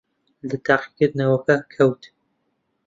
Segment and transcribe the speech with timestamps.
[0.49, 2.01] لە تاقیکردنەوەکە کەوت.